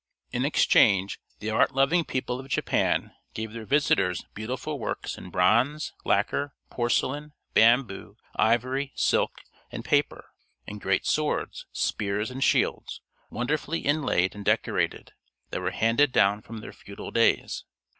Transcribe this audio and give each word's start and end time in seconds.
In 0.31 0.45
exchange, 0.45 1.19
the 1.37 1.51
art 1.51 1.75
loving 1.75 2.03
people 2.05 2.39
of 2.39 2.47
Japan 2.49 3.13
gave 3.35 3.53
their 3.53 3.65
visitors 3.67 4.25
beautiful 4.33 4.79
works 4.79 5.15
in 5.15 5.29
bronze, 5.29 5.93
lacquer, 6.03 6.55
porcelain, 6.71 7.33
bamboo, 7.53 8.17
ivory, 8.35 8.93
silk, 8.95 9.41
and 9.71 9.85
paper, 9.85 10.31
and 10.65 10.81
great 10.81 11.05
swords, 11.05 11.67
spears 11.71 12.31
and 12.31 12.43
shields, 12.43 13.01
wonderfully 13.29 13.81
inlaid 13.81 14.33
and 14.33 14.43
decorated, 14.43 15.11
that 15.51 15.61
were 15.61 15.69
handed 15.69 16.11
down 16.11 16.41
from 16.41 16.61
their 16.61 16.73
feudal 16.73 17.11
days. 17.11 17.63